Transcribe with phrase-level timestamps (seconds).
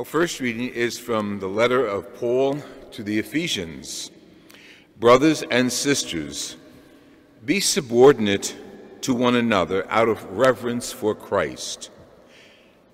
[0.00, 2.56] Our first reading is from the letter of Paul
[2.92, 4.10] to the Ephesians.
[4.98, 6.56] Brothers and sisters,
[7.44, 8.56] be subordinate
[9.02, 11.90] to one another out of reverence for Christ.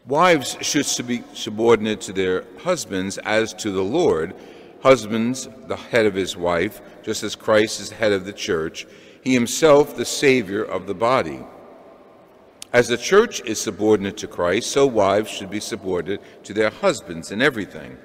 [0.05, 4.35] Wives should be subordinate to their husbands as to the Lord.
[4.83, 8.85] Husbands, the head of his wife, just as Christ is the head of the church,
[9.23, 11.45] he himself the Savior of the body.
[12.77, 17.33] As the church is subordinate to Christ, so wives should be subordinate to their husbands
[17.33, 17.97] in everything.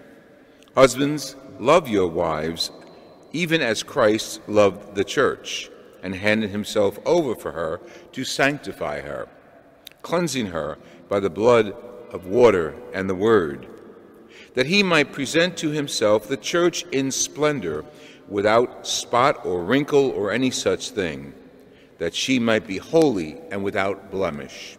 [0.75, 2.72] Husbands, love your wives,
[3.33, 5.69] even as Christ loved the church
[6.02, 7.81] and handed himself over for her
[8.14, 9.27] to sanctify her,
[10.03, 10.77] cleansing her
[11.09, 11.75] by the blood
[12.14, 13.67] of water and the word,
[14.53, 17.83] that he might present to himself the church in splendor,
[18.30, 21.33] without spot or wrinkle or any such thing
[22.02, 24.75] that she might be holy and without blemish.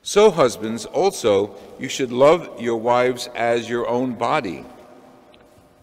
[0.00, 4.64] So, husbands, also, you should love your wives as your own body.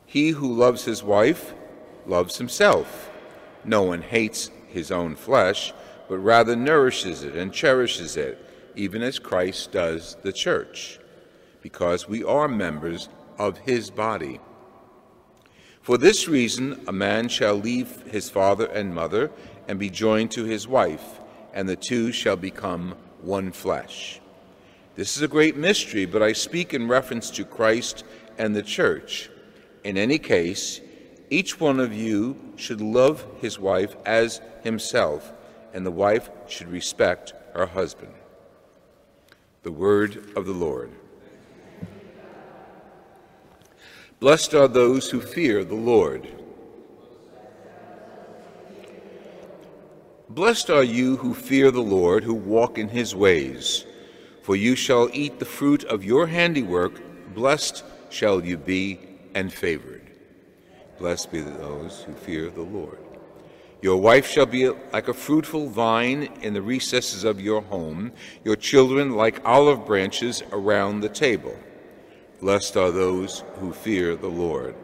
[0.06, 1.54] He who loves his wife
[2.08, 3.12] loves himself.
[3.66, 5.74] No one hates his own flesh,
[6.08, 8.40] but rather nourishes it and cherishes it,
[8.78, 10.98] even as Christ does the church,
[11.62, 14.40] because we are members of his body.
[15.84, 19.32] For this reason, a man shall leave his father and mother
[19.68, 21.20] and be joined to his wife,
[21.54, 24.22] and the two shall become one flesh.
[24.96, 28.06] This is a great mystery, but I speak in reference to Christ
[28.38, 29.30] and the church.
[29.84, 30.80] In any case,
[31.30, 35.34] each one of you should love his wife as himself,
[35.74, 38.14] and the wife should respect her husband.
[39.64, 40.92] The word of the Lord.
[44.24, 46.26] Blessed are those who fear the Lord.
[50.30, 53.86] Blessed are you who fear the Lord, who walk in his ways.
[54.42, 57.02] For you shall eat the fruit of your handiwork,
[57.36, 58.98] blessed shall you be
[59.36, 60.10] and favored.
[61.00, 63.00] Blessed be those who fear the Lord.
[63.82, 68.14] Your wife shall be like a fruitful vine in the recesses of your home,
[68.46, 71.58] your children like olive branches around the table.
[72.44, 74.76] Blessed are those who fear the Lord.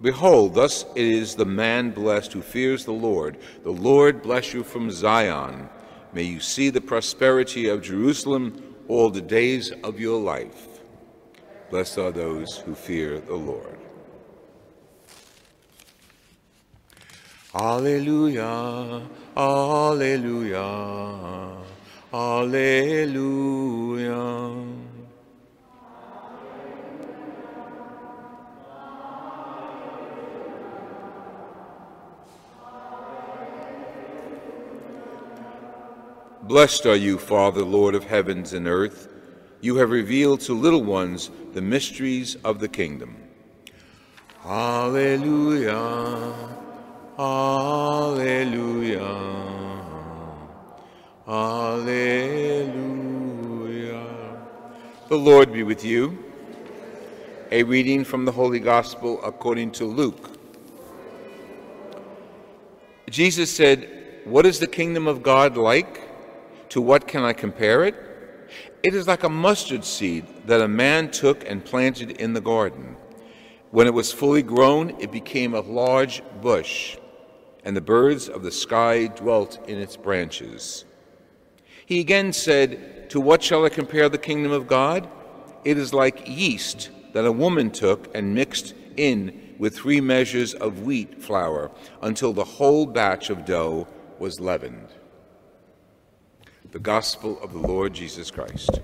[0.00, 3.38] Behold, thus it is the man blessed who fears the Lord.
[3.62, 5.68] The Lord bless you from Zion.
[6.12, 10.80] May you see the prosperity of Jerusalem all the days of your life.
[11.70, 13.78] Blessed are those who fear the Lord.
[17.54, 20.66] Alleluia, Alleluia,
[22.12, 22.82] Alleluia.
[36.42, 39.06] Blessed are you, Father, Lord of heavens and earth.
[39.60, 43.16] You have revealed to little ones the mysteries of the kingdom.
[44.44, 46.34] Alleluia.
[47.16, 49.06] Alleluia.
[51.28, 52.02] Alleluia.
[55.08, 56.24] The Lord be with you.
[57.52, 60.36] A reading from the Holy Gospel according to Luke.
[63.08, 66.08] Jesus said, What is the kingdom of God like?
[66.72, 67.94] To what can I compare it?
[68.82, 72.96] It is like a mustard seed that a man took and planted in the garden.
[73.72, 76.96] When it was fully grown, it became a large bush,
[77.62, 80.86] and the birds of the sky dwelt in its branches.
[81.84, 85.06] He again said, To what shall I compare the kingdom of God?
[85.66, 90.84] It is like yeast that a woman took and mixed in with three measures of
[90.84, 91.70] wheat flour
[92.00, 93.86] until the whole batch of dough
[94.18, 94.88] was leavened
[96.72, 98.80] the gospel of the Lord Jesus Christ.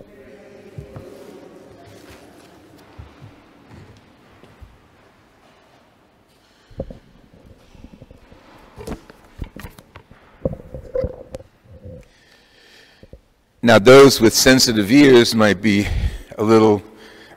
[13.62, 15.87] Now, those with sensitive ears might be
[16.37, 16.82] a little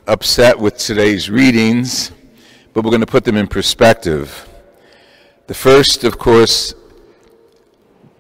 [0.06, 2.12] upset with today's readings,
[2.74, 4.50] but we're going to put them in perspective.
[5.48, 6.76] The first, of course,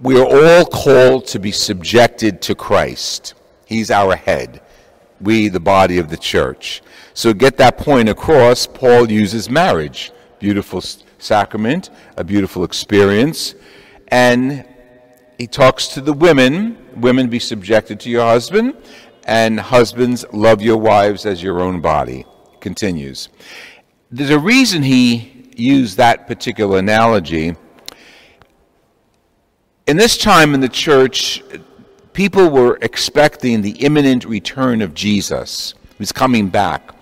[0.01, 3.33] we are all called to be subjected to Christ.
[3.65, 4.61] He's our head.
[5.19, 6.81] We, the body of the church.
[7.13, 10.11] So, get that point across, Paul uses marriage.
[10.39, 10.81] Beautiful
[11.19, 13.53] sacrament, a beautiful experience.
[14.07, 14.65] And
[15.37, 18.75] he talks to the women women be subjected to your husband,
[19.25, 22.25] and husbands love your wives as your own body.
[22.59, 23.29] Continues.
[24.11, 27.55] There's a reason he used that particular analogy.
[29.87, 31.43] In this time in the church,
[32.13, 35.73] people were expecting the imminent return of Jesus.
[35.83, 36.93] He was coming back.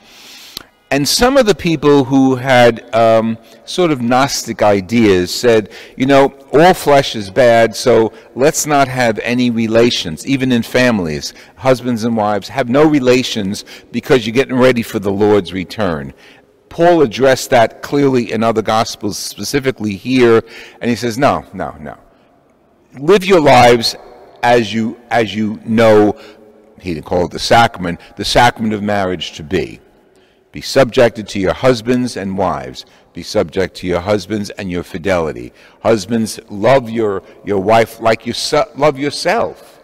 [0.89, 6.33] And some of the people who had um, sort of Gnostic ideas said, you know,
[6.53, 11.33] all flesh is bad, so let's not have any relations, even in families.
[11.57, 16.13] Husbands and wives have no relations because you're getting ready for the Lord's return.
[16.69, 20.41] Paul addressed that clearly in other Gospels, specifically here,
[20.81, 21.97] and he says, no, no, no.
[22.97, 23.95] Live your lives
[24.41, 26.19] as you, as you know,
[26.79, 29.79] he didn't call it the sacrament, the sacrament of marriage to be.
[30.51, 32.85] Be subjected to your husbands and wives.
[33.13, 35.53] Be subject to your husbands and your fidelity.
[35.81, 38.33] Husbands, love your, your wife like you
[38.75, 39.81] love yourself.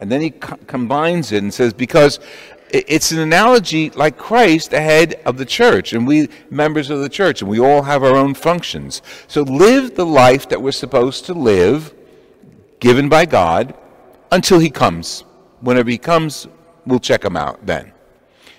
[0.00, 2.20] And then he co- combines it and says, because
[2.70, 7.08] it's an analogy like Christ, the head of the church, and we members of the
[7.08, 9.02] church, and we all have our own functions.
[9.26, 11.94] So live the life that we're supposed to live,
[12.80, 13.74] given by God,
[14.30, 15.24] until he comes.
[15.60, 16.46] Whenever he comes,
[16.86, 17.92] we'll check him out then.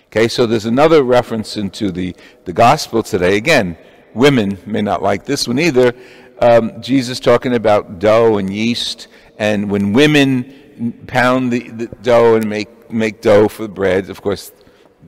[0.08, 3.38] Okay, so there's another reference into the, the gospel today.
[3.38, 3.78] Again,
[4.14, 5.94] women may not like this one either.
[6.42, 9.08] Um, Jesus talking about dough and yeast,
[9.38, 14.22] and when women pound the, the dough and make, make dough for the bread, of
[14.22, 14.52] course,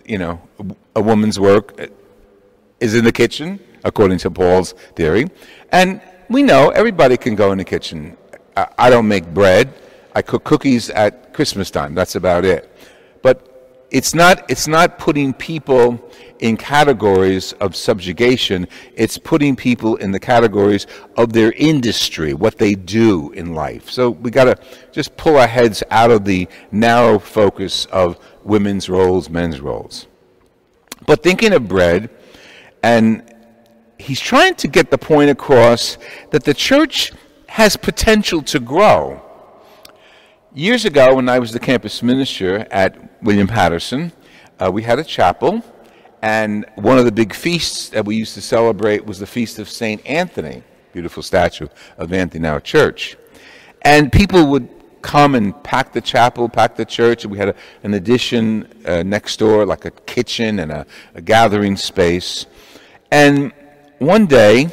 [0.06, 0.66] you know, a,
[0.98, 1.90] a woman's work
[2.80, 5.26] is in the kitchen, according to Paul's theory.
[5.72, 8.18] And we know everybody can go in the kitchen.
[8.56, 9.74] I, don't make bread.
[10.16, 11.96] I cook cookies at Christmas time.
[11.96, 12.70] That's about it.
[13.22, 20.12] But it's not, it's not putting people in categories of subjugation, it's putting people in
[20.12, 23.92] the categories of their industry, what they do in life.
[23.92, 24.58] So we got to
[24.92, 30.08] just pull our heads out of the narrow focus of women's roles, men's roles.
[31.06, 32.10] But thinking of bread,
[32.82, 33.32] and
[34.00, 36.00] he's trying to get the point across
[36.32, 37.12] that the church
[37.52, 39.22] has potential to grow.
[40.54, 44.14] Years ago, when I was the campus minister at William Paterson,
[44.58, 45.62] uh, we had a chapel,
[46.22, 49.70] and one of the big feasts that we used to celebrate was the Feast of
[49.70, 50.02] St.
[50.06, 50.64] Anthony,
[50.94, 51.68] beautiful statue
[51.98, 53.18] of Anthony, in our church.
[53.82, 54.70] And people would
[55.02, 59.04] come and pack the chapel, pack the church, and we had a, an addition uh,
[59.04, 62.46] next door, like a kitchen and a, a gathering space.
[63.12, 63.52] And
[64.00, 64.70] one day,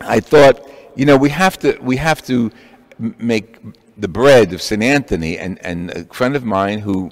[0.00, 2.50] I thought, you know, we have to, we have to
[2.98, 3.58] make
[3.96, 4.82] the bread of St.
[4.82, 7.10] Anthony, and, and a friend of mine who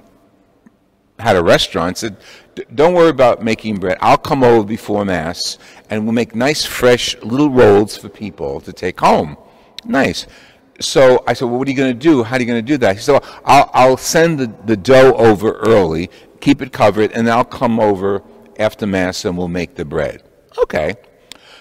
[1.18, 2.16] had a restaurant said,
[2.74, 3.98] Don't worry about making bread.
[4.00, 5.58] I'll come over before Mass
[5.88, 9.36] and we'll make nice, fresh little rolls for people to take home.
[9.84, 10.26] Nice.
[10.80, 12.22] So I said, Well, what are you going to do?
[12.22, 12.96] How are you going to do that?
[12.96, 17.30] He said, well, I'll, I'll send the, the dough over early, keep it covered, and
[17.30, 18.22] I'll come over
[18.58, 20.22] after Mass and we'll make the bread.
[20.58, 20.94] Okay.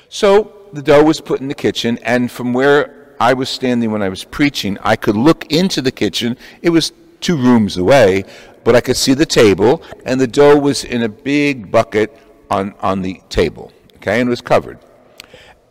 [0.10, 4.02] So the dough was put in the kitchen, and from where I was standing when
[4.02, 6.38] I was preaching, I could look into the kitchen.
[6.62, 8.26] It was two rooms away,
[8.64, 12.18] but I could see the table, and the dough was in a big bucket
[12.50, 14.80] on, on the table, okay, and it was covered.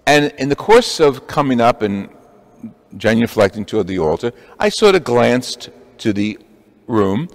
[0.07, 2.09] And in the course of coming up and
[2.97, 6.39] genuflecting toward the altar, I sort of glanced to the
[6.87, 7.29] room,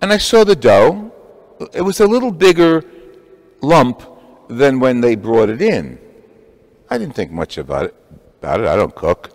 [0.00, 1.12] and I saw the dough.
[1.74, 2.84] It was a little bigger
[3.60, 4.02] lump
[4.48, 5.98] than when they brought it in.
[6.90, 7.94] I didn't think much about it.
[8.40, 8.66] About it.
[8.66, 9.30] I don't cook.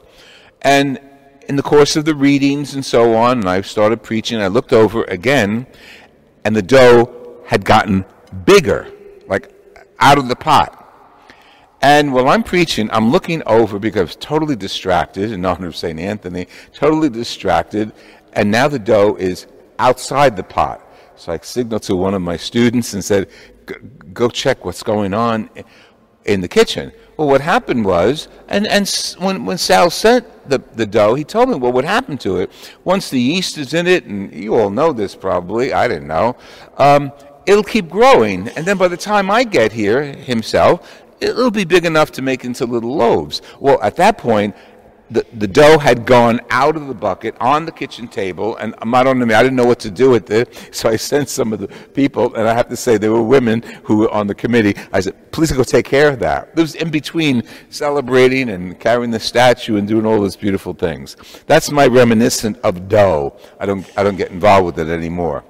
[0.61, 0.99] And
[1.47, 4.73] in the course of the readings and so on, and I started preaching, I looked
[4.73, 5.65] over again,
[6.43, 8.03] and the dough had gotten
[8.45, 8.91] bigger,
[9.27, 9.53] like
[9.99, 10.81] out of the pot.
[11.81, 15.99] And while I'm preaching, I'm looking over because totally distracted in honor of St.
[15.99, 17.93] Anthony, totally distracted,
[18.33, 19.47] and now the dough is
[19.79, 20.81] outside the pot.
[21.15, 23.29] So I signaled to one of my students and said,
[24.13, 25.49] Go check what's going on
[26.25, 26.91] in the kitchen.
[27.17, 31.49] Well, what happened was, and, and when, when Sal sent the, the dough, he told
[31.49, 32.51] me, well, what happened to it?
[32.83, 36.35] Once the yeast is in it, and you all know this probably, I didn't know,
[36.77, 37.11] um,
[37.45, 38.49] it'll keep growing.
[38.49, 42.43] And then by the time I get here, himself, it'll be big enough to make
[42.43, 43.41] into little loaves.
[43.59, 44.55] Well, at that point,
[45.11, 49.03] the, the dough had gone out of the bucket on the kitchen table, and I
[49.03, 51.59] don't know, I didn't know what to do with it, so I sent some of
[51.59, 54.75] the people, and I have to say there were women who were on the committee.
[54.91, 56.49] I said, please go take care of that.
[56.55, 61.17] It was in between celebrating and carrying the statue and doing all those beautiful things.
[61.45, 63.37] That's my reminiscent of dough.
[63.59, 65.43] I don't, I don't get involved with it anymore.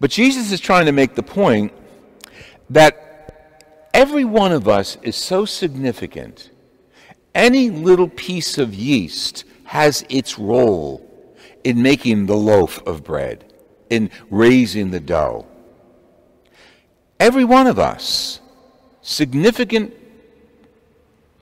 [0.00, 1.74] But Jesus is trying to make the point
[2.70, 6.50] that every one of us is so significant
[7.34, 11.06] any little piece of yeast has its role
[11.64, 13.52] in making the loaf of bread,
[13.88, 15.46] in raising the dough.
[17.18, 18.40] Every one of us,
[19.02, 19.94] significant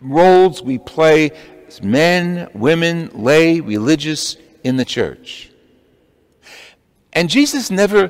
[0.02, 1.30] roles we play
[1.66, 5.50] as men, women, lay, religious in the church.
[7.12, 8.09] And Jesus never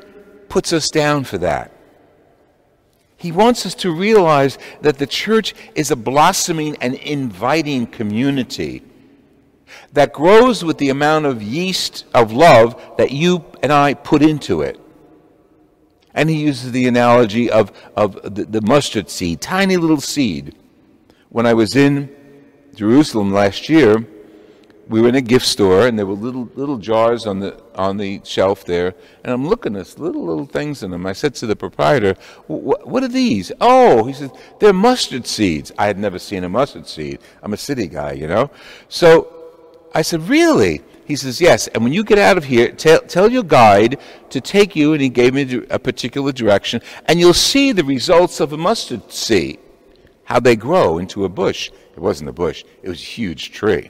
[0.49, 1.71] puts us down for that.
[3.19, 8.81] He wants us to realize that the church is a blossoming and inviting community
[9.91, 14.61] that grows with the amount of yeast of love that you and I put into
[14.61, 14.79] it.
[16.13, 20.55] And he uses the analogy of, of the, the mustard seed, tiny little seed.
[21.27, 22.09] When I was in
[22.73, 24.07] Jerusalem last year,
[24.89, 27.97] we were in a gift store and there were little little jars on the on
[27.97, 31.05] the shelf there and i'm looking at this little little things in them.
[31.05, 32.15] I said to the proprietor
[32.47, 33.51] what are these?
[33.61, 35.71] Oh he said they're mustard seeds.
[35.77, 37.19] I had never seen a mustard seed.
[37.43, 38.49] I'm a city guy you know?
[38.89, 39.35] So
[39.93, 40.81] i said really?
[41.05, 43.99] He says yes and when you get out of here tell, tell your guide
[44.31, 48.39] to take you and he gave me a particular direction and you'll see the results
[48.39, 49.59] of a mustard seed
[50.23, 51.71] how they grow into a bush.
[51.93, 52.63] It wasn't a bush.
[52.83, 53.89] It was a huge tree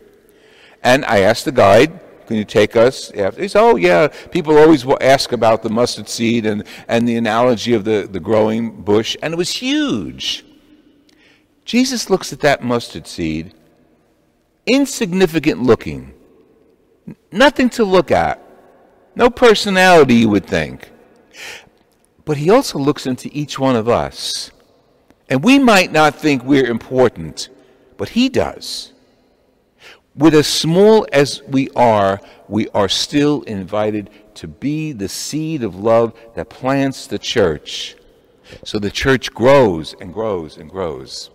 [0.83, 3.09] and I asked the guide, can you take us?
[3.09, 4.07] He said, oh, yeah.
[4.07, 8.81] People always ask about the mustard seed and, and the analogy of the, the growing
[8.83, 10.45] bush, and it was huge.
[11.65, 13.53] Jesus looks at that mustard seed,
[14.67, 16.13] insignificant looking,
[17.31, 18.39] nothing to look at,
[19.15, 20.91] no personality, you would think.
[22.25, 24.51] But he also looks into each one of us.
[25.29, 27.49] And we might not think we're important,
[27.97, 28.93] but he does
[30.15, 35.75] with as small as we are, we are still invited to be the seed of
[35.75, 37.95] love that plants the church.
[38.63, 41.29] So the church grows and grows and grows.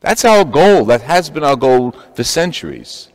[0.00, 0.86] That's our goal.
[0.86, 3.08] That has been our goal for centuries.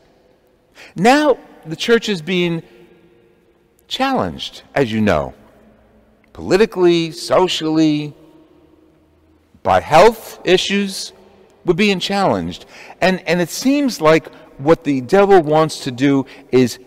[0.95, 2.61] Now the church is being
[3.87, 5.33] challenged, as you know,
[6.33, 8.13] politically, socially,
[9.63, 11.11] by health issues.
[11.65, 12.65] We're being challenged.
[13.01, 16.79] And, and it seems like what the devil wants to do is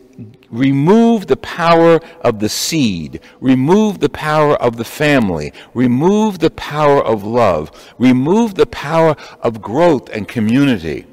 [0.50, 7.04] remove the power of the seed, remove the power of the family, remove the power
[7.04, 11.06] of love, remove the power of growth and community.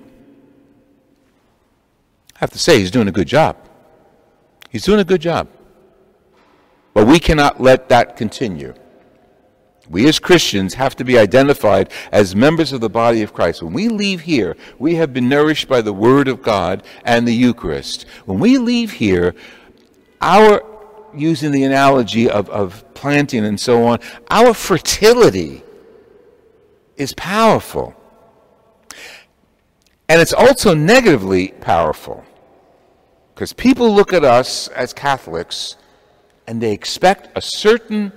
[2.36, 3.58] I have to say, he's doing a good job.
[4.70, 5.48] He's doing a good job.
[6.94, 8.74] But we cannot let that continue.
[9.90, 13.62] We as Christians have to be identified as members of the body of Christ.
[13.62, 17.34] When we leave here, we have been nourished by the Word of God and the
[17.34, 18.06] Eucharist.
[18.26, 19.36] When we leave here,
[20.22, 20.64] our,
[21.14, 24.00] using the analogy of, of planting and so on,
[24.32, 25.64] our fertility
[26.98, 27.94] is powerful.
[30.08, 32.24] And it's also negatively powerful.
[33.34, 35.76] Because people look at us as Catholics
[36.48, 38.14] and they expect a certain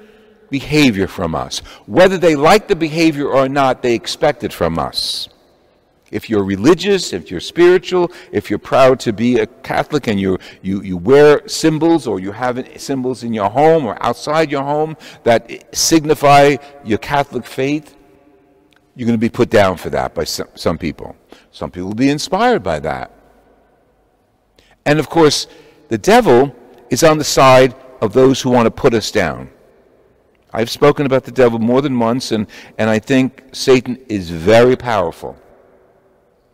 [0.50, 1.58] behavior from us.
[1.86, 5.28] Whether they like the behavior or not, they expect it from us.
[6.10, 10.38] If you're religious, if you're spiritual, if you're proud to be a Catholic and you,
[10.62, 14.96] you, you wear symbols or you have symbols in your home or outside your home
[15.24, 17.94] that signify your Catholic faith,
[18.96, 21.14] you're going to be put down for that by some, some people.
[21.52, 23.12] Some people will be inspired by that.
[24.86, 25.46] And of course,
[25.88, 26.54] the devil
[26.88, 29.50] is on the side of those who want to put us down.
[30.52, 32.46] I've spoken about the devil more than once, and,
[32.78, 35.36] and I think Satan is very powerful.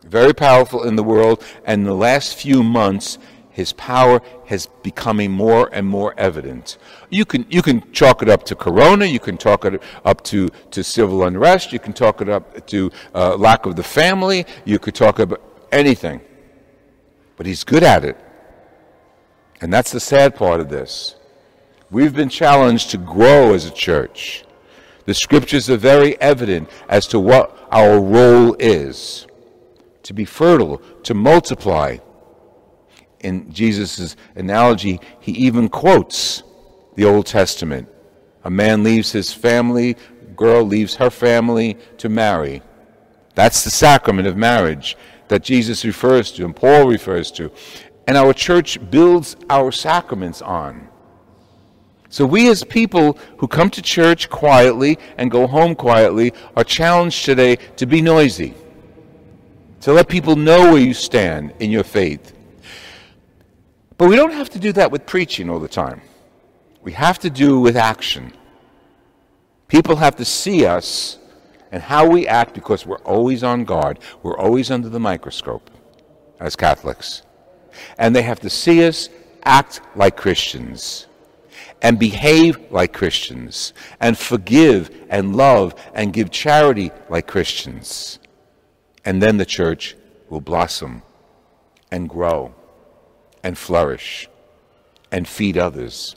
[0.04, 3.18] Very powerful in the world, and in the last few months,
[3.50, 6.76] his power has becoming more and more evident.
[7.08, 10.48] You can, you can chalk it up to corona, you can talk it up to,
[10.72, 14.80] to civil unrest, you can talk it up to uh, lack of the family, you
[14.80, 16.20] could talk about anything.
[17.36, 18.18] But he's good at it.
[19.60, 21.14] And that's the sad part of this.
[21.94, 24.44] We've been challenged to grow as a church.
[25.04, 29.28] The scriptures are very evident as to what our role is
[30.02, 31.98] to be fertile, to multiply.
[33.20, 36.42] In Jesus' analogy, he even quotes
[36.96, 37.88] the Old Testament.
[38.42, 39.96] A man leaves his family,
[40.34, 42.60] girl leaves her family to marry.
[43.36, 44.96] That's the sacrament of marriage.
[45.28, 47.52] that Jesus refers to and Paul refers to,
[48.08, 50.88] and our church builds our sacraments on.
[52.14, 57.24] So, we as people who come to church quietly and go home quietly are challenged
[57.24, 58.54] today to be noisy,
[59.80, 62.32] to let people know where you stand in your faith.
[63.98, 66.02] But we don't have to do that with preaching all the time.
[66.82, 68.32] We have to do with action.
[69.66, 71.18] People have to see us
[71.72, 73.98] and how we act because we're always on guard.
[74.22, 75.68] We're always under the microscope
[76.38, 77.22] as Catholics.
[77.98, 79.08] And they have to see us
[79.42, 81.08] act like Christians
[81.84, 88.18] and behave like Christians and forgive and love and give charity like Christians.
[89.04, 89.94] And then the church
[90.30, 91.02] will blossom
[91.90, 92.54] and grow
[93.42, 94.30] and flourish
[95.12, 96.16] and feed others.